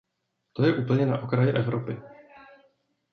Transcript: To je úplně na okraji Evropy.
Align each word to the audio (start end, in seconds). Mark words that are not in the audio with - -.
To 0.53 0.65
je 0.65 0.77
úplně 0.77 1.05
na 1.05 1.21
okraji 1.23 1.49
Evropy. 1.51 1.97